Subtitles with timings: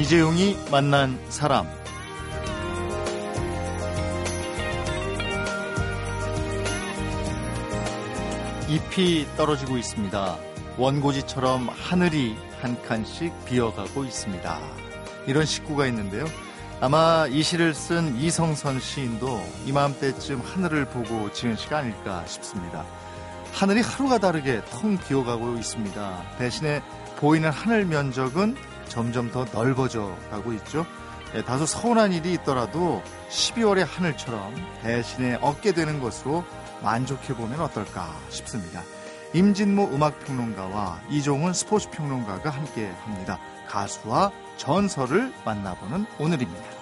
[0.00, 1.68] 이재용이 만난 사람
[8.66, 10.38] 잎이 떨어지고 있습니다.
[10.78, 14.58] 원고지처럼 하늘이 한 칸씩 비어가고 있습니다.
[15.26, 16.24] 이런 식구가 있는데요.
[16.80, 22.86] 아마 이 시를 쓴 이성선 시인도 이맘때쯤 하늘을 보고 지은 시가 아닐까 싶습니다.
[23.52, 26.36] 하늘이 하루가 다르게 텅 비어가고 있습니다.
[26.38, 26.80] 대신에
[27.18, 28.56] 보이는 하늘 면적은
[28.90, 30.84] 점점 더 넓어져 가고 있죠.
[31.34, 36.44] 예, 다소 서운한 일이 있더라도 12월의 하늘처럼 대신에 얻게 되는 것으로
[36.82, 38.82] 만족해 보면 어떨까 싶습니다.
[39.32, 43.38] 임진모 음악평론가와 이종훈 스포츠평론가가 함께 합니다.
[43.68, 46.79] 가수와 전설을 만나보는 오늘입니다.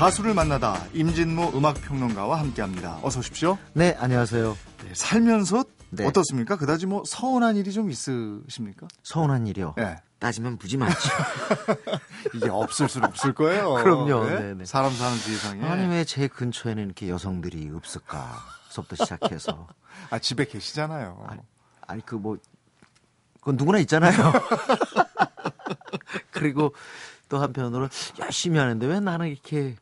[0.00, 2.98] 가수를 만나다 임진모 음악평론가와 함께합니다.
[3.02, 3.58] 어서 오십시오.
[3.74, 4.56] 네, 안녕하세요.
[4.84, 6.06] 네, 살면서 네.
[6.06, 6.56] 어떻습니까?
[6.56, 8.88] 그다지 뭐 서운한 일이 좀 있으십니까?
[9.02, 9.74] 서운한 일이요.
[9.76, 9.96] 네.
[10.18, 10.96] 따지면 무지 많죠.
[12.34, 13.74] 이게 없을 수는 없을 거예요.
[13.84, 14.24] 그럼요.
[14.24, 14.40] 네?
[14.40, 14.64] 네네.
[14.64, 15.66] 사람 사는 세상에.
[15.68, 19.66] 아니 왜 제 근처에는 이렇게 여성들이 없을까?부터 시작해서
[20.08, 21.26] 아, 집에 계시잖아요.
[21.28, 21.40] 아니,
[21.86, 22.38] 아니 그 뭐
[23.40, 24.14] 그건 누구나 있잖아요.
[26.30, 26.74] 그리고
[27.28, 29.76] 또 한편으로 열심히 하는데 왜 나는 이렇게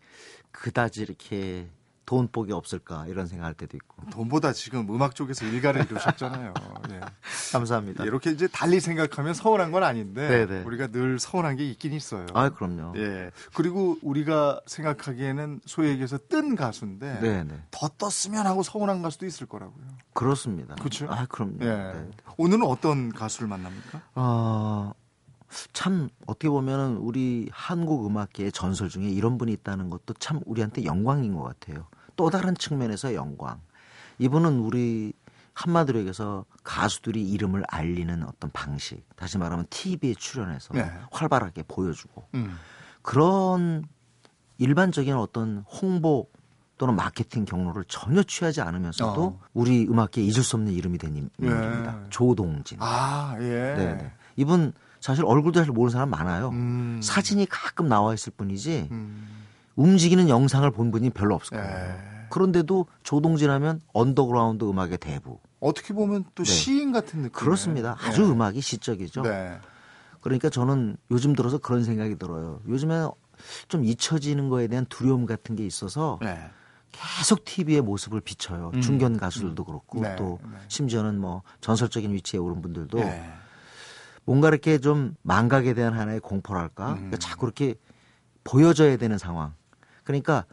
[0.58, 1.68] 그다지 이렇게
[2.04, 4.10] 돈복이 없을까 이런 생각할 때도 있고.
[4.10, 6.54] 돈보다 지금 음악 쪽에서 일가를 이루셨잖아요.
[6.90, 7.00] 예.
[7.52, 8.04] 감사합니다.
[8.04, 10.62] 이렇게 이제 달리 생각하면 서운한 건 아닌데 네네.
[10.62, 12.24] 우리가 늘 서운한 게 있긴 있어요.
[12.32, 12.94] 아, 그럼요.
[12.96, 13.30] 예.
[13.54, 17.62] 그리고 우리가 생각하기에는 소위 얘기해서 뜬 가수인데 네, 네.
[17.70, 19.84] 더 떴으면 하고 서운한 가수도 있을 거라고요.
[20.14, 20.76] 그렇습니다.
[20.76, 21.08] 그렇죠?
[21.10, 21.58] 아, 그럼요.
[21.60, 21.66] 예.
[21.66, 22.10] 네.
[22.38, 24.00] 오늘은 어떤 가수를 만납니까?
[24.14, 24.92] 어,
[25.72, 31.34] 참 어떻게 보면은 우리 한국 음악계의 전설 중에 이런 분이 있다는 것도 참 우리한테 영광인
[31.34, 31.86] 것 같아요.
[32.16, 33.60] 또 다른 측면에서 영광.
[34.18, 35.12] 이분은 우리
[35.54, 39.04] 한마디로 얘기해서 가수들이 이름을 알리는 어떤 방식.
[39.16, 40.90] 다시 말하면 TV에 출연해서 네.
[41.10, 42.56] 활발하게 보여주고 음.
[43.02, 43.84] 그런
[44.58, 46.28] 일반적인 어떤 홍보
[46.76, 49.40] 또는 마케팅 경로를 전혀 취하지 않으면서도 어.
[49.52, 51.46] 우리 음악계에 잊을 수 없는 이름이 된 인- 예.
[51.46, 52.04] 인물입니다.
[52.10, 52.78] 조동진.
[52.80, 53.44] 아, 예.
[53.76, 54.12] 네.
[54.36, 56.48] 이분 사실 얼굴도 잘 모르는 사람 많아요.
[56.50, 57.00] 음.
[57.02, 59.26] 사진이 가끔 나와 있을 뿐이지 음.
[59.76, 61.70] 움직이는 영상을 본 분이 별로 없을 거예요.
[61.70, 62.26] 예.
[62.30, 65.38] 그런데도 조동진 하면 언더그라운드 음악의 대부.
[65.60, 66.50] 어떻게 보면 또 네.
[66.50, 67.32] 시인 같은 느낌.
[67.32, 67.96] 그렇습니다.
[68.00, 69.22] 아주 음악이 시적이죠.
[69.22, 69.58] 네.
[70.20, 72.60] 그러니까 저는 요즘 들어서 그런 생각이 들어요.
[72.68, 73.08] 요즘에
[73.68, 76.38] 좀 잊혀지는 거에 대한 두려움 같은 게 있어서 네.
[76.92, 78.72] 계속 TV의 모습을 비춰요.
[78.74, 78.80] 음.
[78.80, 80.58] 중견 가수들도 그렇고 네, 또 네.
[80.68, 83.32] 심지어는 뭐 전설적인 위치에 오른 분들도 네.
[84.28, 86.90] 뭔가 이렇게 좀 망각에 대한 하나의 공포랄까?
[86.90, 86.94] 음.
[86.96, 87.76] 그러니까 자꾸 이렇게
[88.44, 89.54] 보여져야 되는 상황.
[90.04, 90.44] 그러니까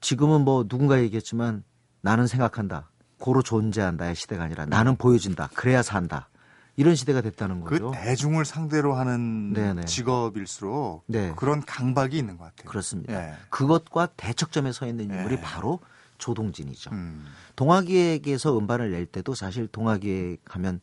[0.00, 1.62] 지금은 뭐 누군가 얘기했지만
[2.00, 2.90] 나는 생각한다.
[3.20, 5.48] 고로 존재한다의 시대가 아니라 나는 보여진다.
[5.54, 6.28] 그래야 산다.
[6.74, 7.92] 이런 시대가 됐다는 그 거죠.
[7.92, 9.84] 대중을 상대로 하는 네네.
[9.84, 11.32] 직업일수록 네.
[11.36, 12.68] 그런 강박이 있는 것 같아요.
[12.68, 13.14] 그렇습니다.
[13.14, 13.34] 예.
[13.48, 15.40] 그것과 대척점에 서 있는 인물이 예.
[15.40, 15.78] 바로
[16.18, 16.90] 조동진이죠.
[16.90, 17.26] 음.
[17.54, 20.80] 동화기획에서 음반을 낼 때도 사실 동화기획 하면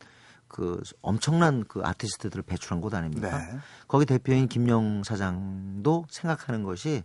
[0.48, 3.38] 그 엄청난 그 아티스트들을 배출한 곳 아닙니까?
[3.38, 3.58] 네.
[3.88, 7.02] 거기 대표인 김영 사장도 생각하는 것이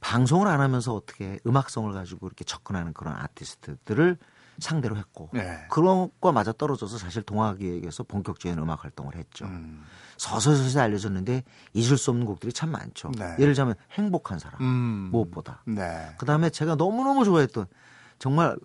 [0.00, 4.16] 방송을 안 하면서 어떻게 음악성을 가지고 이렇게 접근하는 그런 아티스트들을
[4.58, 5.66] 상대로 했고 네.
[5.70, 9.46] 그런 것과 맞아 떨어져서 사실 동화기획에서 본격적인 음악 활동을 했죠.
[9.46, 9.84] 음.
[10.16, 13.12] 서서히 알려졌는데 잊을 수 없는 곡들이 참 많죠.
[13.16, 13.24] 네.
[13.38, 15.08] 예를 들자면 행복한 사람 음.
[15.12, 15.62] 무엇보다.
[15.64, 16.14] 네.
[16.18, 17.66] 그 다음에 제가 너무 너무 좋아했던
[18.18, 18.56] 정말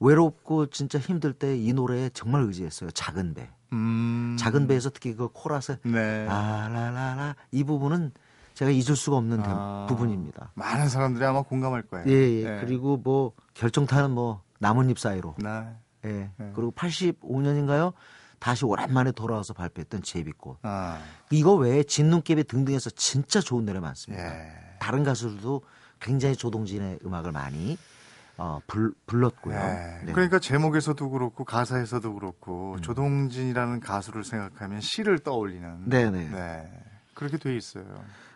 [0.00, 2.90] 외롭고 진짜 힘들 때 이 노래에 정말 의지했어요.
[2.90, 3.48] 작은 배.
[3.72, 4.36] 음.
[4.38, 6.24] 작은 배에서 특히 그 코러스 네.
[6.26, 8.12] 라라라라 이 부분은
[8.54, 9.86] 제가 잊을 수가 없는 대- 아.
[9.88, 10.52] 부분입니다.
[10.54, 12.06] 많은 사람들이 아마 공감할 거예요.
[12.08, 12.44] 예, 예.
[12.48, 12.60] 네.
[12.60, 15.34] 그리고 뭐 결정타는 뭐 나뭇잎 사이로.
[15.38, 15.48] 네.
[16.04, 16.30] 예.
[16.36, 16.52] 네.
[16.54, 17.92] 그리고 85년인가요?
[18.38, 20.58] 다시 오랜만에 돌아와서 발표했던 제비꽃.
[20.62, 20.98] 아.
[21.30, 24.22] 이거 외에 진눈깨비 등등해서 진짜 좋은 노래 많습니다.
[24.24, 24.52] 예.
[24.78, 25.62] 다른 가수들도
[25.98, 27.78] 굉장히 조동진의 음악을 많이
[28.36, 29.54] 어, 불, 불렀고요.
[29.56, 30.00] 네.
[30.06, 30.12] 네.
[30.12, 32.82] 그러니까 제목에서도 그렇고 가사에서도 그렇고 음.
[32.82, 36.30] 조동진이라는 가수를 생각하면 시를 떠올리는 네네.
[36.30, 36.80] 네.
[37.14, 37.84] 그렇게 돼 있어요.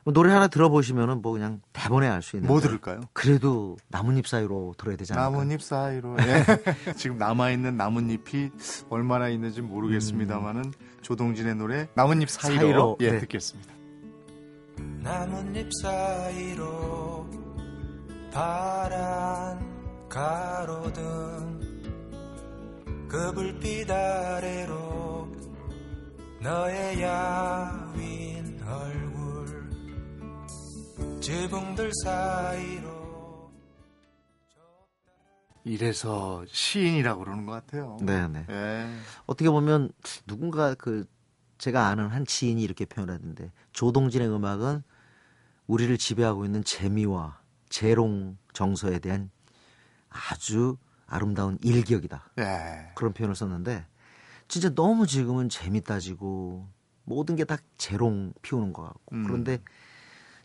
[0.05, 2.47] 뭐 노래 하나 들어보시면은 뭐 그냥 대본에 알 수 있는.
[2.49, 3.01] 뭐 들을까요?
[3.13, 5.31] 그래도 나뭇잎 사이로 들어야 되지 않을까?
[5.31, 6.93] 나뭇잎 사이로 예.
[6.97, 8.51] 지금 남아 있는 나뭇잎이
[8.89, 10.73] 얼마나 있는지 모르겠습니다만은
[11.03, 12.61] 조동진의 노래 나뭇잎 사이로, 음.
[12.61, 13.19] 사이로, 예 네.
[13.19, 13.75] 듣겠습니다.
[15.03, 17.27] 나뭇잎 사이로
[18.33, 19.78] 파란
[20.09, 21.61] 가로등
[23.09, 25.29] 그 불빛 아래로
[26.41, 29.71] 너의 야윈 얼굴
[31.21, 33.51] 지붕들 사이로
[35.65, 37.99] 이래서 시인이라고 그러는 것 같아요.
[38.01, 38.47] 네, 네.
[38.49, 38.87] 예.
[39.27, 39.91] 어떻게 보면
[40.27, 41.07] 누군가 그
[41.59, 44.83] 제가 아는 한 지인이 이렇게 표현하던데 조동진의 음악은
[45.67, 49.31] 우리를 지배하고 있는 재미와 재롱 정서에 대한
[50.31, 50.77] 아주
[51.07, 52.31] 아름다운 일격이다.
[52.39, 52.93] 예.
[52.95, 53.87] 그런 표현을 썼는데
[54.49, 56.69] 진짜 너무 지금은 재미 따지고
[57.05, 59.25] 모든 게 다 재롱 피우는 것 같고 음.
[59.25, 59.59] 그런데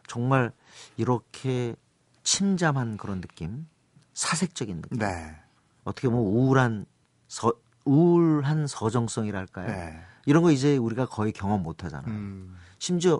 [0.07, 0.51] 정말
[0.97, 1.75] 이렇게
[2.23, 3.67] 침잠한 그런 느낌,
[4.13, 5.35] 사색적인 느낌, 네.
[5.83, 6.85] 어떻게 보면 우울한
[7.27, 7.51] 서,
[7.85, 9.67] 우울한 서정성이랄까요?
[9.67, 10.01] 네.
[10.25, 12.13] 이런 거 이제 우리가 거의 경험 못 하잖아요.
[12.13, 12.55] 음.
[12.79, 13.19] 심지어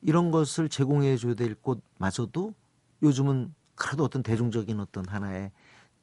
[0.00, 2.54] 이런 것을 제공해 줘야 될 곳마저도
[3.02, 5.50] 요즘은 그래도 어떤 대중적인 어떤 하나의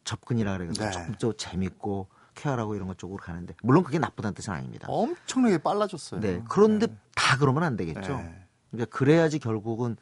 [0.05, 0.91] 접근이라 그래서 네.
[0.91, 4.87] 조금 더 재밌고 쾌활하고 이런 것 쪽으로 가는데 물론 그게 나쁘다는 뜻은 아닙니다.
[4.89, 6.21] 엄청나게 빨라졌어요.
[6.21, 6.43] 네.
[6.49, 8.17] 그런데 다 그러면 안 되겠죠.
[8.17, 8.45] 네.
[8.71, 9.97] 그러니까 그래야지 결국은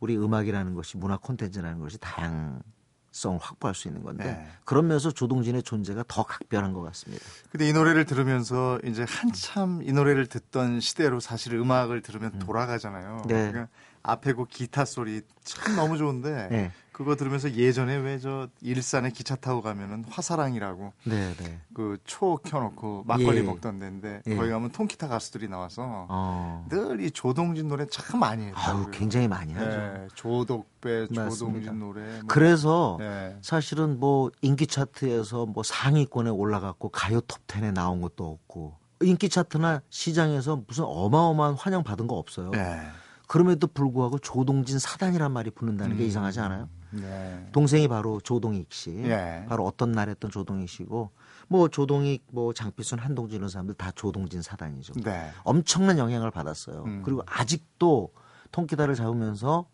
[0.00, 4.48] 우리 음악이라는 것이 문화 콘텐츠라는 것이 다양성을 확보할 수 있는 건데 네.
[4.64, 7.24] 그런 면에서 조동진의 존재가 더 각별한 것 같습니다.
[7.50, 13.22] 근데 이 노래를 들으면서 이제 한참 이 노래를 듣던 시대로 사실 음악을 들으면 돌아가잖아요.
[13.26, 13.50] 네.
[13.50, 13.68] 그러니까
[14.02, 16.72] 앞에 그 기타 소리 참 너무 좋은데 네.
[16.98, 21.60] 그거 들으면서 예전에 왜 저 일산에 기차 타고 가면은 화사랑이라고 네, 네.
[21.72, 23.42] 그초 켜놓고 막걸리 예.
[23.42, 24.34] 먹던 데인데 예.
[24.34, 26.66] 거기 가면 통기타 가수들이 나와서 어.
[26.68, 28.90] 늘이 조동진 노래 참 많이 아우, 했다고요.
[28.90, 29.70] 굉장히 많이 하죠.
[29.70, 31.28] 네, 조독배, 맞습니다.
[31.30, 32.00] 조동진 노래.
[32.02, 32.22] 뭐.
[32.26, 33.36] 그래서 네.
[33.40, 40.64] 사실은 뭐 인기 차트에서 뭐 상위권에 올라갔고 가요 톱10에 나온 것도 없고 인기 차트나 시장에서
[40.66, 42.50] 무슨 어마어마한 환영 받은 거 없어요.
[42.50, 42.80] 네.
[43.28, 46.08] 그럼에도 불구하고 조동진 사단이란 말이 붙는다는 게 음.
[46.08, 46.68] 이상하지 않아요?
[46.90, 47.48] 네.
[47.52, 48.90] 동생이 바로 조동익 씨.
[49.04, 49.44] 예.
[49.48, 51.10] 바로 어떤 날 했던 조동익 씨고
[51.48, 54.94] 뭐 조동익 뭐 장필순 한동진 이런 사람들 다 조동진 사단이죠.
[55.04, 55.30] 네.
[55.44, 56.84] 엄청난 영향을 받았어요.
[56.84, 57.02] 음.
[57.04, 58.12] 그리고 아직도
[58.52, 59.66] 통기타를 잡으면서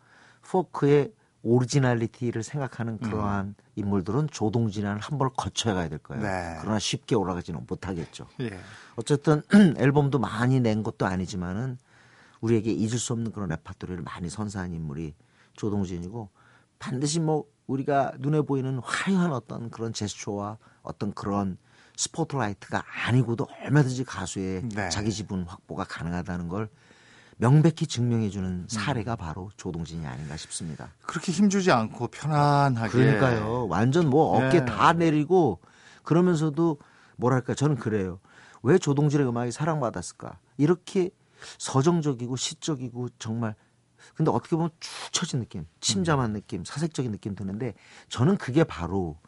[0.42, 1.12] 포크의
[1.42, 6.22] 오리지널리티를 생각하는 그러한 인물들은 조동진이라는 한 번을 거쳐야 가야 될 거예요.
[6.22, 6.56] 네.
[6.60, 8.26] 그러나 쉽게 올라가지는 못하겠죠.
[8.40, 8.58] 예.
[8.96, 9.42] 어쨌든
[9.76, 11.76] 앨범도 많이 낸 것도 아니지만은
[12.40, 15.14] 우리에게 잊을 수 없는 그런 레파토리를 많이 선사한 인물이
[15.52, 16.30] 조동진이고
[16.84, 21.56] 반드시 뭐 우리가 눈에 보이는 화려한 어떤 그런 제스처와 어떤 그런
[21.96, 24.88] 스포트라이트가 아니고도 얼마든지 가수의 네.
[24.90, 26.68] 자기 지분 확보가 가능하다는 걸
[27.36, 28.30] 명백히 증명해 음.
[28.30, 30.92] 주는 사례가 바로 조동진이 아닌가 싶습니다.
[31.06, 32.90] 그렇게 힘주지 않고 편안하게.
[32.90, 33.66] 그러니까요.
[33.68, 34.64] 완전 뭐 어깨 네.
[34.64, 35.60] 다 내리고
[36.02, 36.78] 그러면서도
[37.16, 38.20] 뭐랄까 저는 그래요.
[38.62, 40.38] 왜 조동진의 음악이 사랑받았을까?
[40.58, 41.10] 이렇게
[41.58, 43.54] 서정적이고 시적이고 정말
[44.14, 46.34] 근데 어떻게 보면 축 처진 느낌, 침잠한 음.
[46.34, 47.74] 느낌, 사색적인 느낌 드는데
[48.08, 49.18] 저는 그게 바로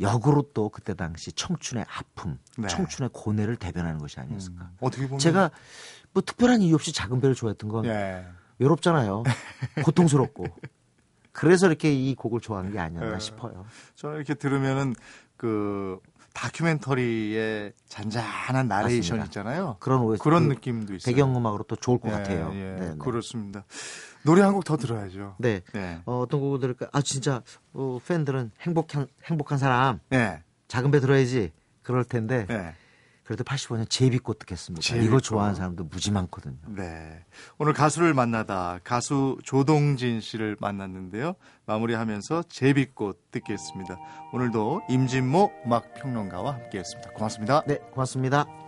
[0.00, 2.68] 역으로 또 그때 당시 청춘의 아픔, 네.
[2.68, 4.64] 청춘의 고뇌를 대변하는 것이 아니었을까.
[4.64, 5.50] 음, 어떻게 보면 제가
[6.12, 8.26] 뭐 특별한 이유 없이 작은 배를 좋아했던 건 예.
[8.58, 9.22] 외롭잖아요.
[9.84, 10.44] 고통스럽고.
[11.32, 13.20] 그래서 이렇게 이 곡을 좋아하는 게 아니었나 네.
[13.20, 13.66] 싶어요.
[13.94, 14.94] 저는 이렇게 들으면은
[15.36, 15.98] 그
[16.36, 19.24] 다큐멘터리의 잔잔한 나레이션 맞습니다.
[19.26, 19.76] 있잖아요.
[19.80, 21.12] 그런 오해- 그런 그 느낌도 있어요.
[21.14, 22.50] 배경음악으로 또 좋을 것 예, 같아요.
[22.54, 22.94] 예, 네, 네.
[22.98, 23.64] 그렇습니다.
[24.24, 25.36] 노래 한 곡 더 들어야죠.
[25.38, 25.62] 네.
[25.72, 26.00] 네.
[26.04, 26.88] 어, 어떤 곡을 들을까?
[26.92, 27.42] 아 진짜
[27.72, 30.42] 어, 팬들은 행복한 행복한 사람 네.
[30.68, 31.52] 작은 배 들어야지
[31.82, 32.74] 그럴 텐데 네.
[33.26, 34.82] 그래도 85년 제비꽃 듣겠습니다.
[34.82, 35.08] 제비꽃.
[35.08, 36.56] 이거 좋아하는 사람도 무지 많거든요.
[36.68, 37.24] 네.
[37.58, 41.34] 오늘 가수를 만나다 가수 조동진 씨를 만났는데요.
[41.66, 43.98] 마무리하면서 제비꽃 듣겠습니다.
[44.32, 47.10] 오늘도 임진모 음악 평론가와 함께했습니다.
[47.10, 47.62] 고맙습니다.
[47.66, 48.65] 네, 고맙습니다.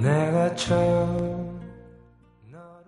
[0.00, 1.60] 내가 처음
[2.50, 2.86] 너를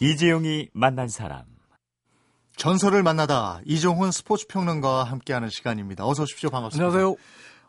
[0.00, 1.42] 이재용이 만난 사람.
[2.56, 6.06] 전설을 만나다 이종훈 스포츠 평론가와 함께하는 시간입니다.
[6.06, 6.48] 어서 오십시오.
[6.48, 6.86] 반갑습니다.
[6.86, 7.16] 안녕하세요.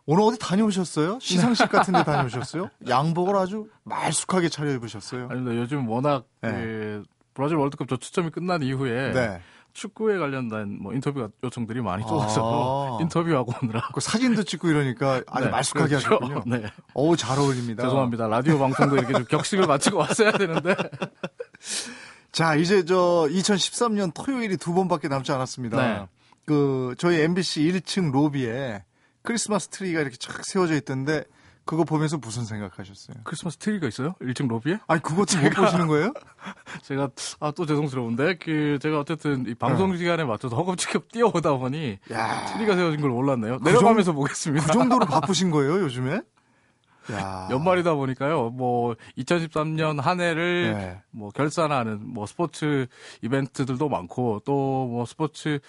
[0.05, 1.20] 오늘 어디 다녀오셨어요?
[1.22, 2.70] 시상식 같은 데 다녀오셨어요?
[2.88, 5.27] 양복을 아주 말쑥하게 차려입으셨어요.
[5.29, 5.55] 아닙니다.
[5.58, 6.51] 요즘 워낙 네.
[6.51, 7.03] 그
[7.34, 9.41] 브라질 월드컵 저 추첨이 끝난 이후에 네.
[9.73, 13.01] 축구에 관련된 뭐 인터뷰 요청들이 많이 쏟아서 아.
[13.03, 16.07] 인터뷰하고 오느라 그 사진도 찍고 이러니까 아주 네, 말쑥하게 그렇죠.
[16.07, 16.43] 하셨군요.
[16.45, 16.71] 네.
[16.93, 17.83] 어우, 잘 어울립니다.
[17.83, 18.27] 죄송합니다.
[18.27, 20.75] 라디오 방송도 이렇게 좀 격식을 갖추고 왔어야 되는데
[22.31, 25.77] 자, 이제 저 2013년 토요일이 두 번밖에 남지 않았습니다.
[25.77, 26.07] 네.
[26.45, 28.83] 그 저희 MBC 1층 로비에
[29.21, 31.23] 크리스마스 트리가 이렇게 쫙 세워져 있던데
[31.65, 33.18] 그거 보면서 무슨 생각하셨어요?
[33.24, 34.13] 크리스마스 트리가 있어요?
[34.22, 34.80] 1층 로비에?
[34.88, 36.13] 아니 그것도 못 보시는 거예요?
[36.84, 42.46] 제가 아 또 죄송스러운데 그 제가 어쨌든 이 방송 시간에 맞춰서 허겁지겁 뛰어오다 보니 야,
[42.48, 43.60] 트리가 세워진 걸 몰랐네요.
[43.63, 44.65] 내려가면서 보겠습니다.
[44.68, 46.22] 그 정도로 바쁘신 거예요, 요즘에?
[47.12, 47.48] 야.
[47.51, 48.51] 연말이다 보니까요.
[48.51, 51.01] 뭐 2013년 한 해를 네.
[51.12, 52.88] 뭐 결산하는 뭐 스포츠
[53.22, 55.60] 이벤트들도 많고 또 뭐 스포츠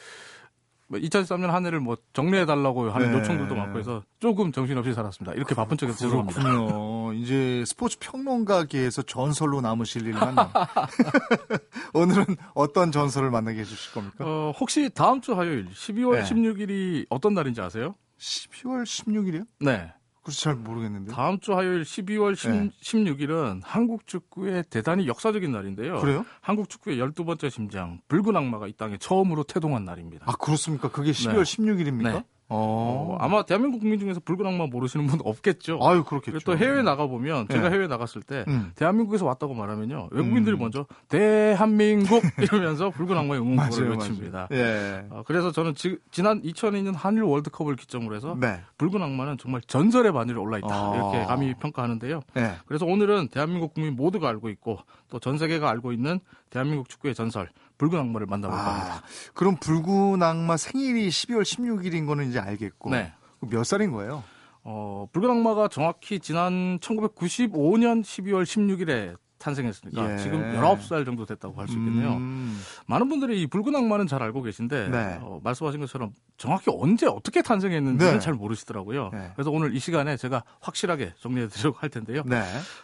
[0.98, 3.18] 2013년 한 해를 뭐 정리해 달라고 하는 네.
[3.18, 5.34] 요청들도 많고 해서 조금 정신없이 살았습니다.
[5.34, 6.42] 이렇게 바쁜 척해서 죄송합니다.
[6.42, 7.12] 그렇군요.
[7.14, 10.36] 이제 스포츠 평론가계에서 전설로 남으실 일만.
[11.94, 14.24] 오늘은 어떤 전설을 만나게 해주실 겁니까?
[14.24, 16.22] 어, 혹시 다음 주 화요일 12월 네.
[16.22, 17.94] 16일이 어떤 날인지 아세요?
[18.18, 19.46] 12월 16일이요?
[19.60, 19.92] 네.
[20.22, 21.12] 그래서 잘 모르겠는데.
[21.12, 22.70] 다음 주 화요일 12월 10, 네.
[22.80, 26.00] 16일은 한국 축구의 대단히 역사적인 날인데요.
[26.00, 26.24] 그래요?
[26.40, 30.26] 한국 축구의 12번째 심장, 붉은 악마가 이 땅에 처음으로 태동한 날입니다.
[30.28, 30.90] 아, 그렇습니까?
[30.90, 31.84] 그게 12월 네.
[31.84, 32.12] 16일입니까?
[32.12, 32.24] 네.
[32.52, 33.16] 어.
[33.16, 35.78] 어, 아마 대한민국 국민 중에서 붉은 악마 모르시는 분 없겠죠.
[35.82, 36.40] 아유, 그렇겠죠.
[36.44, 37.74] 또 해외 나가 보면 제가 네.
[37.74, 38.72] 해외 나갔을 때 음.
[38.74, 40.60] 대한민국에서 왔다고 말하면요 외국인들이 음.
[40.60, 44.48] 먼저 대한민국 이러면서 붉은 악마의 맞아요, 외칩니다.
[44.52, 45.06] 예.
[45.10, 48.60] 어, 그래서 저는 지, 지난 2002년 한일 월드컵을 기점으로 해서 네.
[48.76, 50.92] 붉은 악마는 정말 전설의 반열에 올라 있다 아.
[50.94, 52.20] 이렇게 감히 평가하는데요.
[52.36, 52.52] 예.
[52.66, 54.78] 그래서 오늘은 대한민국 국민 모두가 알고 있고
[55.08, 56.18] 또 전 세계가 알고 있는
[56.50, 57.48] 대한민국 축구의 전설
[57.82, 58.94] 붉은 악마를 만나볼 겁니다.
[58.94, 59.02] 아,
[59.34, 62.90] 그럼 붉은 악마 생일이 12월 16일인 거는 이제 알겠고.
[62.90, 63.12] 네.
[63.40, 64.22] 몇 살인 거예요?
[64.62, 70.16] 어, 붉은 악마가 정확히 지난 1995년 12월 16일에 탄생했으니까 예.
[70.18, 72.14] 지금 19살 정도 됐다고 할 수 있겠네요.
[72.14, 72.60] 음.
[72.86, 75.18] 많은 분들이 이 붉은 악마는 잘 알고 계신데 네.
[75.22, 78.18] 어, 말씀하신 것처럼 정확히 언제 어떻게 탄생했는지는 네.
[78.18, 79.10] 잘 모르시더라고요.
[79.12, 79.30] 네.
[79.34, 82.22] 그래서 오늘 이 시간에 제가 확실하게 정리해 드리려고 할 텐데요.
[82.26, 82.42] 네.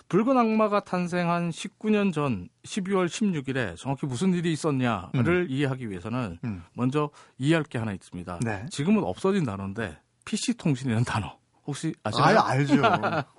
[0.09, 6.63] 붉은 악마가 탄생한 19년 전 12월 16일에 정확히 무슨 일이 있었냐를 이해하기 위해서는 음.
[6.75, 8.41] 먼저 이해할 게 하나 있습니다.
[8.45, 8.67] 네.
[8.71, 11.38] 지금은 없어진 단어인데 PC통신이라는 단어
[11.69, 12.39] 혹시 아, 아시나요?
[12.41, 12.77] 알죠.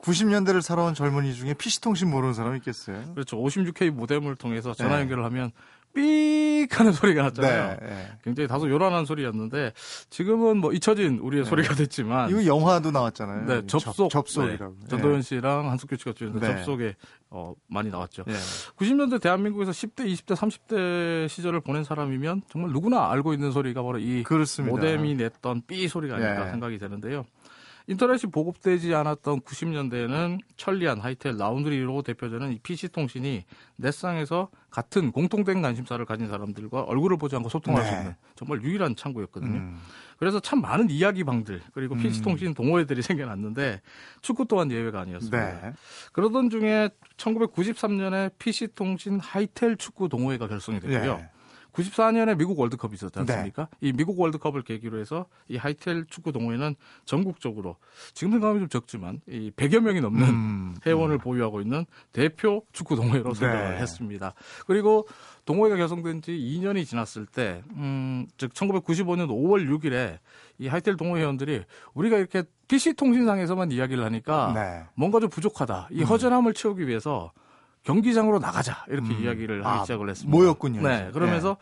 [0.03, 3.11] 90년대를 살아온 젊은이 중에 PC통신 모르는 사람 있겠어요?
[3.15, 3.37] 그렇죠.
[3.37, 5.01] 56K 모뎀을 통해서 전화 네.
[5.01, 5.51] 연결을 하면
[5.93, 7.77] 삑 하는 소리가 났잖아요.
[7.81, 8.11] 네.
[8.23, 9.73] 굉장히 다소 요란한 소리였는데
[10.11, 13.45] 지금은 뭐 잊혀진 우리의 소리가 됐지만 이거 영화도 나왔잖아요.
[13.47, 14.09] 네, 접속.
[14.11, 14.75] 접 속이라고.
[14.81, 16.47] 네, 전도연 씨랑 한석규 씨가 주연된 네.
[16.47, 16.95] 접속에
[17.31, 18.23] 어, 많이 나왔죠.
[18.27, 18.33] 예.
[18.77, 24.21] 90년대 대한민국에서 10대, 20대, 30대 시절을 보낸 사람이면 정말 누구나 알고 있는 소리가 바로 이
[24.21, 24.75] 그렇습니다.
[24.75, 26.51] 모뎀이 냈던 삐 소리가 아닐까 네.
[26.51, 27.25] 생각이 되는데요.
[27.89, 33.45] 인터넷이 보급되지 않았던 90년대에는 천리안, 하이텔, 라운드리로 대표되는 이 PC통신이
[33.77, 37.97] 넷상에서 같은 공통된 관심사를 가진 사람들과 얼굴을 보지 않고 소통할 수 네.
[37.97, 39.57] 있는 정말 유일한 창구였거든요.
[39.57, 39.79] 음.
[40.19, 43.81] 그래서 참 많은 이야기방들 그리고 PC통신 동호회들이 생겨났는데
[44.21, 45.61] 축구 또한 예외가 아니었습니다.
[45.61, 45.73] 네.
[46.13, 51.19] 그러던 중에 1993년에 PC통신 하이텔 축구 동호회가 결성이 됐고요.
[51.23, 51.38] 예.
[51.73, 53.67] 94년에 미국 월드컵이 있었지 않습니까?
[53.81, 57.77] 이 미국 월드컵을 계기로 해서 이 하이텔 축구 동호회는 전국적으로
[58.13, 60.75] 지금 생각하면 좀 적지만 이 100여 명이 넘는 음.
[60.85, 63.81] 회원을 보유하고 있는 대표 축구 동호회로 선정을 네.
[63.81, 64.33] 했습니다.
[64.65, 65.07] 그리고
[65.45, 70.19] 동호회가 결성된 지 2년이 지났을 때, 음, 즉 1995년 5월 6일에
[70.59, 74.83] 이 하이텔 동호회 회원들이 우리가 이렇게 PC 통신상에서만 이야기를 하니까 네.
[74.95, 75.89] 뭔가 좀 부족하다.
[75.91, 77.31] 이 허전함을 채우기 위해서
[77.83, 79.23] 경기장으로 나가자 이렇게 음.
[79.23, 80.35] 이야기를 하기 아, 시작을 했습니다.
[80.35, 81.09] 모였군요, 네.
[81.13, 81.57] 그러면서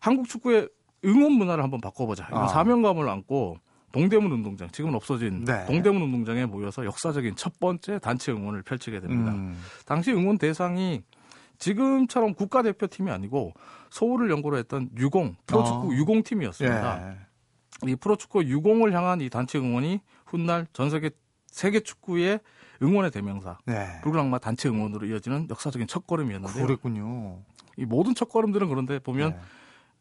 [0.00, 0.68] 한국 축구의
[1.04, 2.26] 응원 문화를 한번 바꿔보자.
[2.28, 2.48] 이런 아.
[2.48, 3.58] 사명감을 안고
[3.92, 5.66] 동대문 운동장, 지금은 없어진 네.
[5.66, 9.32] 동대문 운동장에 모여서 역사적인 첫 번째 단체 응원을 펼치게 됩니다.
[9.32, 9.62] 음.
[9.84, 11.02] 당시 응원 대상이
[11.58, 13.52] 지금처럼 국가대표팀이 아니고
[13.90, 15.94] 서울을 연고로 했던 유공 프로축구 아.
[15.94, 17.10] 유공팀이었습니다.
[17.10, 17.90] 예.
[17.90, 21.10] 이 프로축구 유공을 향한 이 단체 응원이 훗날 전 세계
[21.46, 22.40] 세계 축구의
[22.82, 24.00] 응원의 대명사 네.
[24.02, 26.66] 붉은 악마 단체 응원으로 이어지는 역사적인 첫걸음이었는데요.
[26.66, 27.38] 그랬군요.
[27.76, 29.38] 이 모든 첫걸음들은 그런데 보면 네.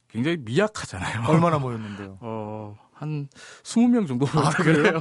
[0.10, 1.28] 굉장히 미약하잖아요.
[1.28, 2.18] 얼마나 모였는데요?
[2.22, 3.28] 어, 한
[3.64, 5.00] 20명 정도 아, 그래요.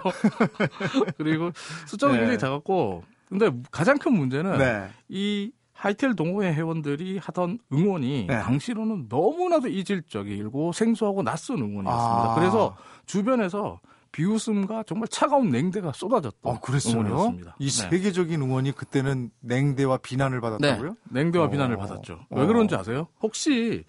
[1.16, 1.50] 그리고
[1.86, 2.18] 숫자도 네.
[2.20, 4.88] 굉장히 작았고 근데 가장 큰 문제는 네.
[5.08, 8.40] 이 하이텔 동호회 회원들이 하던 응원이 네.
[8.40, 12.32] 당시로는 너무나도 이질적이고 생소하고 낯선 응원이었습니다.
[12.32, 12.34] 아.
[12.34, 13.80] 그래서 주변에서
[14.12, 17.00] 비웃음과 정말 차가운 냉대가 쏟아졌던 어, 그랬어요?
[17.00, 17.56] 응원이었습니다.
[17.58, 17.70] 이 네.
[17.70, 20.88] 세계적인 응원이 그때는 냉대와 비난을 받았다고요?
[20.90, 21.50] 네, 냉대와 어.
[21.50, 22.14] 비난을 받았죠.
[22.30, 22.40] 어.
[22.40, 23.08] 왜 그런지 아세요?
[23.22, 23.84] 혹시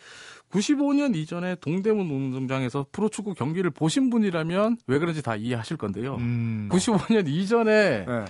[0.52, 6.16] 95년 이전에 동대문 운동장에서 프로축구 경기를 보신 분이라면 왜 그런지 다 이해하실 건데요.
[6.16, 6.70] 음.
[6.72, 8.26] 95년 이전에 네.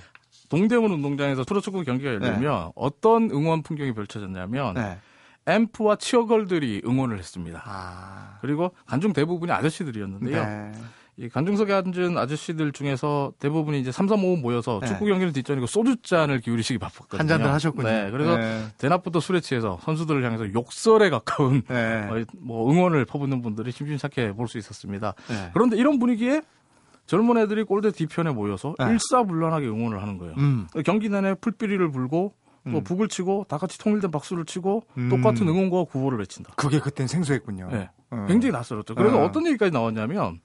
[0.50, 5.00] 동대문 운동장에서 프로축구 경기가 열리면 어떤 응원 풍경이 펼쳐졌냐면 네.
[5.46, 7.64] 앰프와 치어걸들이 응원을 했습니다.
[7.66, 8.38] 아.
[8.42, 10.72] 그리고 간중 대부분이 아저씨들이었는데요.
[11.18, 11.26] 네.
[11.26, 14.88] 이 관중석에 앉은 아저씨들 중에서 대부분이 이제 3, 3, 5 모여서 네.
[14.88, 17.20] 축구 경기를 뒷전이고 소주잔을 기울이시기 바빴거든요.
[17.20, 17.88] 한 잔들 하셨군요.
[17.88, 18.66] 네, 그래서 네.
[18.78, 22.08] 대낮부터 술에 취해서 선수들을 향해서 욕설에 가까운 네.
[22.10, 25.14] 어, 뭐 응원을 퍼붓는 분들이 심심찮게 볼 수 있었습니다.
[25.30, 25.50] 네.
[25.54, 26.42] 그런데 이런 분위기에
[27.06, 28.90] 젊은 애들이 골대 뒤편에 모여서 네.
[28.92, 30.34] 일사불란하게 응원을 하는 거예요.
[30.38, 30.68] 음.
[30.86, 32.34] 경기 내내 풀비리를 불고
[32.66, 32.84] 또 음.
[32.84, 35.10] 북을 치고 다 같이 통일된 박수를 치고 음.
[35.10, 36.54] 똑같은 응원과 구호를 외친다.
[36.56, 37.70] 그게 그땐 생소했군요.
[37.72, 37.90] 네.
[38.12, 38.26] 어.
[38.28, 38.94] 굉장히 낯설었죠.
[38.96, 39.24] 그래서 어.
[39.26, 40.40] 어떤 얘기까지 나왔냐면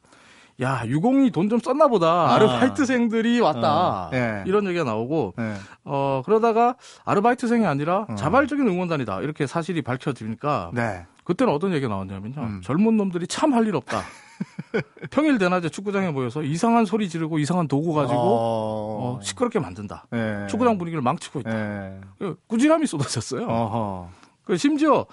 [0.62, 2.34] 야 유공이 돈 좀 썼나 보다 아.
[2.34, 4.10] 아르바이트생들이 왔다 어.
[4.14, 4.42] 예.
[4.46, 5.54] 이런 얘기가 나오고 네.
[5.84, 8.14] 어 그러다가 아르바이트생이 아니라 어.
[8.14, 11.04] 자발적인 응원단이다 이렇게 사실이 밝혀지니까 네.
[11.25, 12.60] 그때는 어떤 얘기가 나왔냐면요 음.
[12.64, 14.00] 젊은 놈들이 참 할 일 없다
[15.10, 20.46] 평일 대낮에 축구장에 모여서 이상한 소리 지르고 이상한 도구 가지고 어, 어, 시끄럽게 만든다 예.
[20.48, 22.00] 축구장 분위기를 망치고 있다 예.
[22.18, 24.08] 그 꾸지람이 쏟아졌어요 어허.
[24.44, 25.04] 그 심지어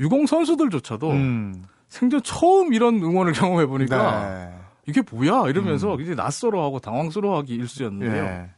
[0.00, 1.64] 유공 선수들조차도 음.
[1.88, 4.58] 생전 처음 이런 응원을 경험해 보니까 네.
[4.86, 8.24] 이게 뭐야 이러면서 굉장히 낯설어하고 당황스러워하기 일쑤였는데요.
[8.24, 8.50] 예.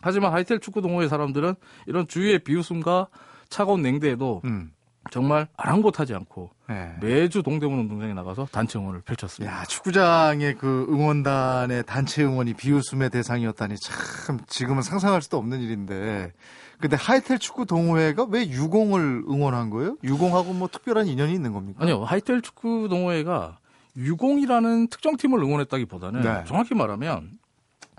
[0.00, 1.54] 하지만 하이텔 축구 동호회 사람들은
[1.86, 3.08] 이런 주위의 비웃음과
[3.48, 4.72] 차가운 냉대에도 음.
[5.10, 6.94] 정말 아랑곳하지 않고 예.
[7.00, 9.60] 매주 동대문 운동장에 나가서 단체 응원을 펼쳤습니다.
[9.60, 16.32] 야, 축구장의 그 응원단의 단체 응원이 비웃음의 대상이었다니 참 지금은 상상할 수도 없는 일인데.
[16.78, 19.96] 근데 하이텔 축구 동호회가 왜 유공을 응원한 거예요?
[20.04, 21.82] 유공하고 뭐 특별한 인연이 있는 겁니까?
[21.82, 23.58] 아니요, 하이텔 축구 동호회가
[23.96, 26.44] 유공이라는 특정 팀을 응원했다기보다는 네.
[26.46, 27.38] 정확히 말하면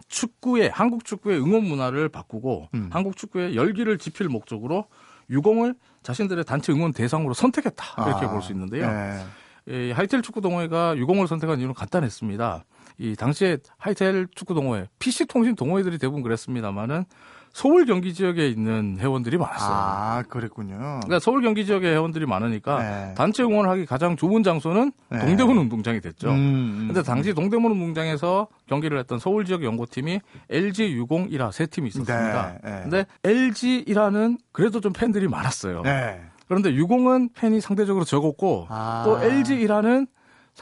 [0.08, 2.90] 축구의 한국 축구의 응원 문화를 바꾸고 음.
[2.92, 4.86] 한국 축구의 열기를 지필 목적으로
[5.30, 8.86] 유공을 자신들의 단체 응원 대상으로 선택했다 이렇게 아, 볼수 있는데요.
[8.86, 9.26] 예.
[9.68, 12.66] 이 하이텔 축구 동호회가 유공을 선택한 이유는 간단했습니다.
[12.98, 17.06] 이 당시에 하이텔 축구 동호회, PC 통신 동호회들이 대부분 그랬습니다만은
[17.54, 19.70] 서울 경기 지역에 있는 회원들이 많았어요.
[19.72, 20.78] 아, 그랬군요.
[20.78, 23.14] 그러니까 서울 경기 지역에 회원들이 많으니까 네.
[23.16, 25.20] 단체 응원을 하기 가장 좋은 장소는 네.
[25.20, 26.30] 동대문 운동장이 됐죠.
[26.30, 31.66] 음, 음, 근데 당시 동대문 운동장에서 경기를 했던 서울 지역 연고팀이 LG 유공 1화 세
[31.66, 32.60] 팀이 있었습니다.
[32.64, 32.80] 네, 네.
[32.84, 35.82] 근데 LG 1화는 그래도 좀 팬들이 많았어요.
[35.84, 36.22] 네.
[36.48, 39.04] 그런데 유공은 팬이 상대적으로 적었고 아.
[39.06, 40.08] 또 LG 1화는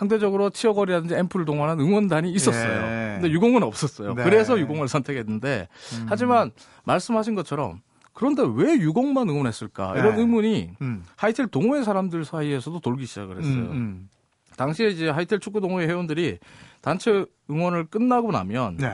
[0.01, 2.72] 상대적으로 치어거리라든지 앰프를 동원한 응원단이 있었어요.
[2.84, 3.13] 예.
[3.20, 4.13] 근데 유공은 없었어요.
[4.13, 4.24] 네.
[4.24, 5.68] 그래서 유공을 선택했는데
[6.06, 6.51] 하지만
[6.84, 7.82] 말씀하신 것처럼
[8.13, 10.22] 그런데 왜 유공만 응원했을까 이런 네.
[10.22, 11.04] 의문이 음.
[11.16, 13.53] 하이텔 동호회 사람들 사이에서도 돌기 시작을 했어요.
[13.53, 14.10] 음, 음.
[14.55, 16.38] 당시에 이제 하이텔 축구 동호회 회원들이
[16.81, 18.94] 단체 응원을 끝나고 나면 네.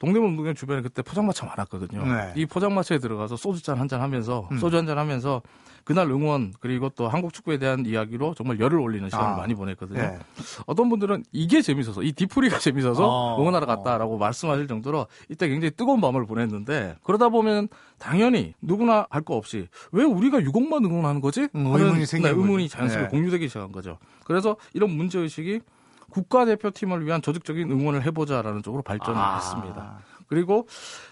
[0.00, 2.04] 동대문 운동장 주변에 그때 포장마차 많았거든요.
[2.04, 2.32] 네.
[2.34, 4.58] 이 포장마차에 들어가서 소주 잔 한 잔 하면서 음.
[4.58, 5.40] 소주 한 잔 하면서
[5.84, 9.36] 그날 응원 그리고 또 한국 축구에 대한 이야기로 정말 열을 올리는 시간을 아.
[9.36, 10.00] 많이 보냈거든요.
[10.00, 10.18] 네.
[10.66, 13.40] 어떤 분들은 이게 재밌어서 이 디프리가 재밌어서 어.
[13.40, 17.68] 응원하러 갔다라고 말씀하실 정도로 이때 굉장히 뜨거운 밤을 보냈는데 그러다 보면
[17.98, 21.42] 당연히 누구나 할 거 없이 왜 우리가 유공만 응원하는 거지?
[21.54, 22.68] 음, 의문이 생긴 네, 의문이.
[22.68, 23.16] 자연스럽게 네.
[23.16, 23.98] 공유되기 시작한 거죠.
[24.24, 25.60] 그래서 이런 문제 의식이
[26.10, 29.80] 국가대표팀을 위한 조직적인 응원을 해보자라는 쪽으로 발전했습니다.
[29.80, 29.98] 아.
[30.26, 30.66] 그리고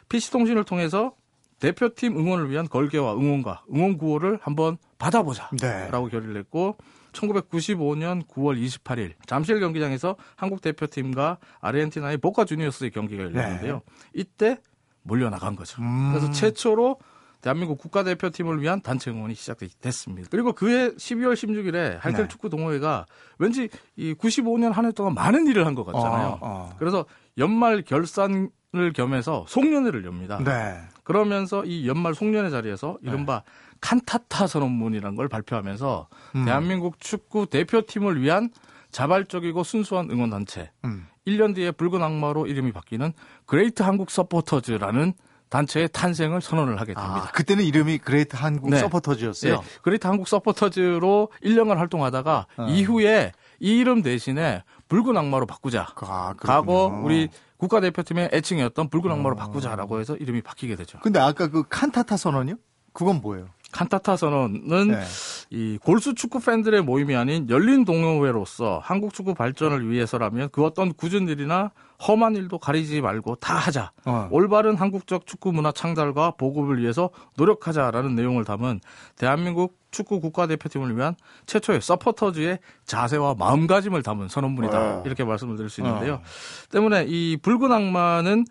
[0.08, 1.12] PC통신을 통해서
[1.60, 5.88] 대표팀 응원을 위한 걸개와 응원가, 응원 구호를 한번 받아보자라고 네.
[5.90, 6.76] 결의를 했고
[7.12, 13.82] 1995년 9월 28일 잠실 경기장에서 한국 대표팀과 아르헨티나의 보카 주니어스의 경기가 열렸는데요.
[14.14, 14.58] 이때
[15.02, 15.80] 몰려나간 거죠.
[15.80, 15.86] 네.
[15.86, 16.12] 음.
[16.12, 16.98] 그래서 최초로
[17.40, 20.28] 대한민국 국가대표팀을 위한 단체 응원이 시작됐습니다.
[20.30, 22.28] 그리고 그해 12월 16일에 하이텔 네.
[22.28, 23.06] 축구 동호회가
[23.38, 26.26] 왠지 이 95년 한 해 동안 많은 일을 한 것 같잖아요.
[26.28, 26.74] 어, 어.
[26.78, 27.06] 그래서
[27.38, 30.38] 연말 결산 을 겸해서 송년회를 엽니다.
[30.38, 30.80] 네.
[31.02, 33.42] 그러면서 이 연말 송년회 자리에서 이른바
[33.80, 36.06] 칸타타 선언문이라는 걸 발표하면서
[36.36, 36.44] 음.
[36.44, 38.50] 대한민국 축구 대표팀을 위한
[38.92, 40.70] 자발적이고 순수한 응원단체.
[40.84, 41.08] 음.
[41.26, 43.12] 1년 뒤에 붉은 악마로 이름이 바뀌는
[43.44, 45.14] Great 한국 Supporters라는
[45.48, 47.24] 단체의 탄생을 선언을 하게 됩니다.
[47.26, 48.78] 아, 그때는 이름이 Great 한국 네.
[48.78, 49.52] Supporters였어요.
[49.54, 52.66] 예, Great 한국 Supporters로 1년간 활동하다가 어.
[52.68, 55.86] 이후에 이 이름 대신에 붉은 악마로 바꾸자.
[55.96, 56.34] 아.
[56.36, 59.38] 과거 우리 국가대표팀의 애칭이었던 붉은 악마로 어.
[59.38, 60.98] 바꾸자라고 해서 이름이 바뀌게 되죠.
[61.00, 62.56] 근데 아까 그 칸타타 선언이요?
[62.92, 63.46] 그건 뭐예요?
[63.72, 65.02] 칸타타 선언은 네.
[65.50, 71.28] 이 골수 축구 팬들의 모임이 아닌 열린 동호회로서 한국 축구 발전을 위해서라면 그 어떤 궂은
[71.28, 71.70] 일이나
[72.06, 73.92] 험한 일도 가리지 말고 다 하자.
[74.06, 74.28] 어.
[74.30, 78.80] 올바른 한국적 축구 문화 창달과 보급을 위해서 노력하자라는 내용을 담은
[79.16, 81.14] 대한민국 축구 국가대표팀을 위한
[81.46, 84.78] 최초의 서포터즈의 자세와 마음가짐을 담은 선언문이다.
[84.78, 85.02] 어.
[85.04, 86.14] 이렇게 말씀을 드릴 수 있는데요.
[86.14, 86.22] 어.
[86.70, 88.46] 때문에 이 붉은 악마는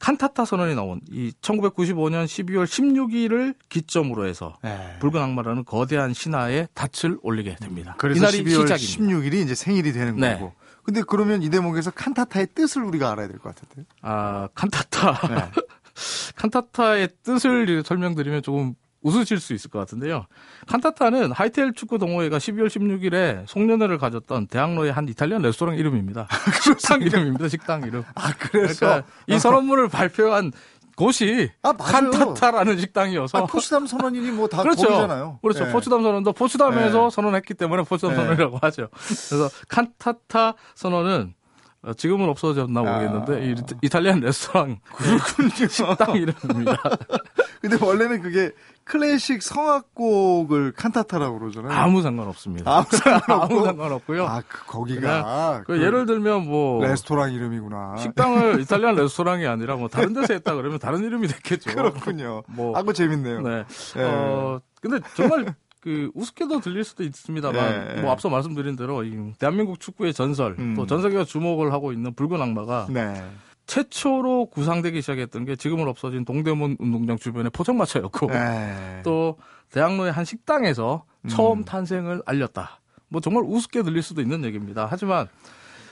[0.00, 4.96] 칸타타 선언이 나온 이 1995년 12월 16일을 기점으로 해서 네.
[5.00, 7.94] 붉은 악마라는 거대한 신화에 닻을 올리게 됩니다.
[7.98, 9.18] 그래서 이날이 12월 시작입니다.
[9.28, 10.34] 16일이 이제 생일이 되는 네.
[10.34, 10.54] 거고.
[10.82, 13.86] 근데 그러면 이 대목에서 칸타타의 뜻을 우리가 알아야 될 것 같은데.
[14.00, 15.50] 아 칸타타 네.
[16.36, 20.26] 칸타타의 뜻을 설명드리면 조금 웃으실 수 있을 것 같은데요.
[20.66, 26.28] 칸타타는 하이텔 축구 동호회가 12월 16일에 송년회를 가졌던 대학로의 한 이탈리안 레스토랑 이름입니다.
[26.78, 27.48] 식당 이름입니다.
[27.48, 28.04] 식당 이름.
[28.14, 28.80] 아, 그래서.
[28.80, 30.52] 그러니까 이 선언문을 발표한
[30.96, 31.72] 곳이 아.
[31.72, 34.86] 칸타타라는 식당이어서 아, 포츠담 선언인이 뭐다 그렇죠.
[34.88, 35.38] 거기잖아요.
[35.40, 35.64] 그렇죠.
[35.64, 35.72] 네.
[35.72, 37.10] 포츠담 선언도 포츠담에서 네.
[37.10, 38.16] 선언했기 때문에 포츠담 네.
[38.16, 38.88] 선언이라고 하죠.
[38.92, 41.34] 그래서 칸타타 선언은
[41.82, 43.38] 어, 지금은 없어졌나 모르겠는데 아.
[43.38, 44.80] 이 이탈리안 레스토랑
[45.70, 46.82] 식당 이름입니다.
[47.62, 48.52] 근데 원래는 그게
[48.90, 51.72] 클래식 성악곡을 칸타타라고 그러잖아요.
[51.72, 52.70] 아무 상관없습니다.
[52.76, 53.62] 아무 상관없고.
[53.64, 54.26] 상관없고요.
[54.26, 57.96] 아, 그 거기가 그 예를 들면 뭐 레스토랑 이름이구나.
[57.98, 61.70] 식당을 이탈리안 레스토랑이 아니라 뭐 다른 데서 했다 그러면 다른 이름이 됐겠죠.
[61.70, 62.42] 그렇군요.
[62.48, 63.42] 뭐 아, 그거 재밌네요.
[63.42, 63.64] 네.
[63.96, 64.02] 예.
[64.02, 68.00] 어, 근데 정말 그 우습게도 들릴 수도 있습니다만 예.
[68.00, 70.74] 뭐 앞서 말씀드린 대로 이 대한민국 축구의 전설 음.
[70.74, 73.24] 또 전 세계가 주목을 하고 있는 붉은 악마가 네.
[73.70, 79.00] 최초로 구상되기 시작했던 게 지금은 없어진 동대문 운동장 주변의 포장마차였고 네.
[79.04, 79.38] 또
[79.70, 82.80] 대학로의 한 식당에서 처음 탄생을 알렸다.
[83.06, 84.88] 뭐 정말 우습게 들릴 수도 있는 얘기입니다.
[84.90, 85.28] 하지만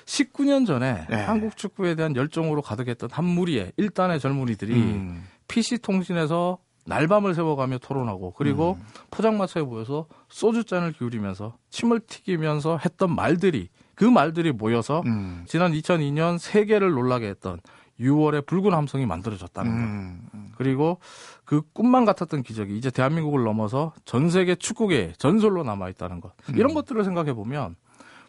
[0.07, 1.23] 19년 전에 네.
[1.23, 5.25] 한국 축구에 대한 열정으로 가득했던 한 무리의 일단의 젊은이들이 음.
[5.47, 8.87] PC통신에서 날밤을 새워가며 토론하고 그리고 음.
[9.12, 15.43] 포장마차에 모여서 소주 잔을 기울이면서 침을 튀기면서 했던 말들이 그 말들이 모여서 음.
[15.49, 17.61] 지난 2002년 세계를 놀라게 했던
[17.99, 19.77] 6월의 붉은 함성이 만들어졌다는 것.
[19.77, 20.53] 음.
[20.57, 21.01] 그리고
[21.45, 26.33] 그 꿈만 같았던 기적이 이제 대한민국을 넘어서 전 세계 축구계의 전설로 남아 있다는 것.
[26.49, 26.55] 음.
[26.57, 27.75] 이런 것들을 생각해 보면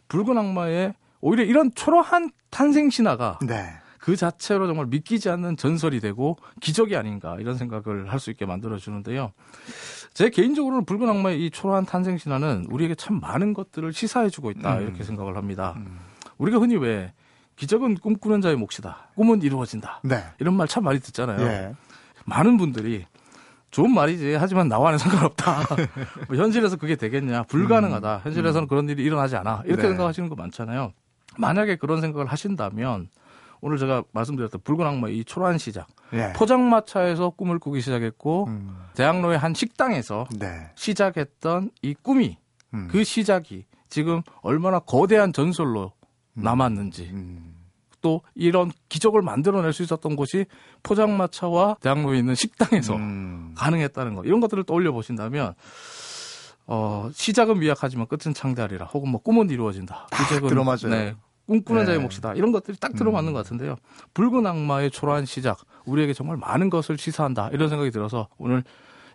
[0.08, 3.70] 붉은 악마의 오히려 이런 초라한 탄생 신화가 네.
[4.00, 8.78] 그 자체로 정말 믿기지 않는 전설이 되고 기적이 아닌가 이런 생각을 할 수 있게 만들어
[8.78, 9.32] 주는데요.
[10.14, 14.78] 제 개인적으로는 붉은 악마의 이 초라한 탄생 신화는 우리에게 참 많은 것들을 시사해 주고 있다
[14.78, 14.82] 음.
[14.84, 15.76] 이렇게 생각을 합니다.
[16.38, 17.14] 우리가 흔히 왜
[17.56, 19.10] 기적은 꿈꾸는 자의 몫이다.
[19.16, 20.00] 꿈은 이루어진다.
[20.04, 20.24] 네.
[20.40, 21.42] 이런 말 참 많이 듣잖아요.
[21.46, 21.74] 예.
[22.26, 23.06] 많은 분들이
[23.72, 25.60] 좋은 말이지 하지만 나와는 상관없다.
[26.28, 27.44] 뭐 현실에서 그게 되겠냐?
[27.44, 28.22] 불가능하다.
[28.24, 29.64] 현실에서는 그런 일이 일어나지 않아.
[29.66, 29.88] 이렇게 네.
[29.90, 30.92] 생각하시는 거 많잖아요.
[31.38, 33.10] 만약에 그런 생각을 하신다면
[33.62, 35.88] 오늘 제가 말씀드렸던 붉은 악마의 이 초라한 시작.
[36.14, 36.34] 예.
[36.36, 38.78] 포장마차에서 꿈을 꾸기 시작했고 음.
[38.96, 40.72] 대학로의 한 식당에서 네.
[40.76, 42.38] 시작했던 이 꿈이
[42.74, 42.88] 음.
[42.90, 45.94] 그 시작이 지금 얼마나 거대한 전설로
[46.34, 47.56] 남았는지 음.
[48.02, 50.46] 또 이런 기적을 만들어낼 수 있었던 곳이
[50.84, 53.54] 포장마차와 대학로에 있는 식당에서 음.
[53.58, 55.54] 가능했다는 거 이런 것들을 떠올려 보신다면
[56.66, 60.92] 어, 시작은 미약하지만 끝은 창대하리라 혹은 뭐 꿈은 이루어진다 기적은 들어맞아요.
[60.92, 61.16] 네,
[61.50, 61.86] 꿈꾸는 네.
[61.88, 62.36] 자의 몫이다.
[62.36, 63.76] 이런 것들이 딱 들어맞는 것 같은데요.
[64.14, 67.50] 붉은 악마의 초라한 시작 우리에게 정말 많은 것을 시사한다.
[67.52, 68.64] 이런 생각이 들어서 오늘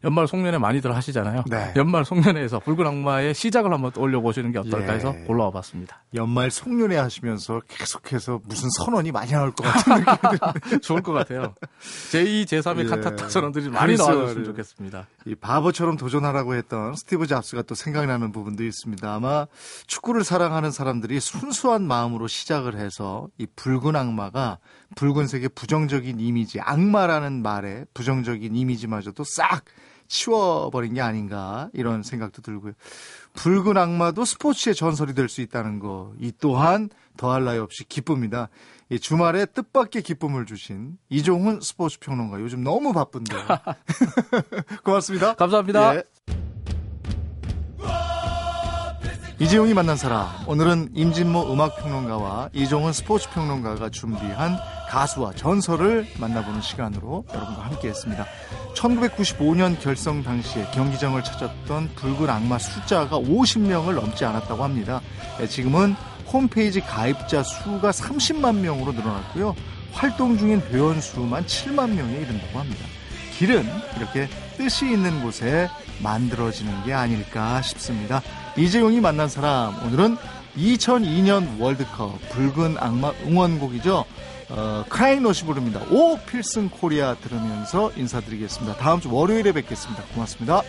[0.04, 1.72] 연말 송년회 많이들 하시잖아요 네.
[1.76, 5.24] 연말 송년회에서 붉은 악마의 시작을 한번 떠올려 보시는 게 어떨까 해서 예.
[5.24, 10.80] 골라와 봤습니다 연말 송년회 하시면서 계속해서 무슨 선언이 많이 나올 것 같은 느낌.
[10.80, 11.54] 좋을 것 같아요
[12.12, 12.84] 제2, 제3의 예.
[12.84, 14.44] 카타타 선언들이 많이 나와줬으면.
[14.44, 19.14] 좋겠습니다 이 바보처럼 도전하라고 했던 스티브 잡스가 또 생각이 나는 부분도 있습니다.
[19.14, 19.46] 아마
[19.86, 24.58] 축구를 사랑하는 사람들이 순수한 마음으로 시작을 해서 이 붉은 악마가
[24.96, 29.64] 붉은색의 부정적인 이미지, 악마라는 말에 부정적인 이미지마저도 싹
[30.08, 32.72] 치워버린 게 아닌가 이런 생각도 들고요.
[33.34, 38.48] 붉은 악마도 스포츠의 전설이 될 수 있다는 거, 이 또한 더할 나위 없이 기쁩니다.
[38.90, 43.34] 이 주말에 뜻밖의 기쁨을 주신 이종훈 스포츠 평론가 요즘 너무 바쁜데
[44.84, 45.34] 고맙습니다.
[45.34, 46.43] 감사합니다 예.
[49.40, 54.56] 이재용이 만난 사람 오늘은 임진모 음악평론가와 이종훈 스포츠평론가가 준비한
[54.88, 58.26] 가수와 전설을 만나보는 시간으로 여러분과 함께했습니다.
[58.76, 65.00] 1995년 결성 당시에 경기장을 찾았던 붉은 악마 숫자가 50명을 넘지 않았다고 합니다.
[65.40, 65.96] 예, 지금은
[66.32, 69.56] 홈페이지 가입자 수가 30만 명으로 늘어났고요.
[69.92, 72.86] 활동 중인 회원 수만 7만 명에 이른다고 합니다.
[73.36, 73.66] 길은
[73.96, 75.68] 이렇게 뜻이 있는 곳에
[76.00, 78.22] 만들어지는 게 아닐까 싶습니다.
[78.56, 80.16] 이재용이 만난 사람 오늘은
[80.56, 84.04] 2002년 월드컵 붉은 악마 응원곡이죠.
[84.50, 85.80] 어, 크라이노시 부릅니다.
[85.90, 88.76] 오 필승 코리아 들으면서 인사드리겠습니다.
[88.76, 90.04] 다음 주 월요일에 뵙겠습니다.
[90.14, 90.62] 고맙습니다.